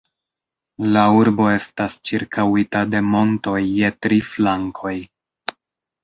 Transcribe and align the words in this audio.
La 0.93 1.01
urbo 1.17 1.49
estas 1.55 1.97
ĉirkaŭita 2.09 2.81
de 2.93 3.01
montoj 3.09 3.59
je 3.65 3.91
tri 4.05 4.17
flankoj. 4.31 4.95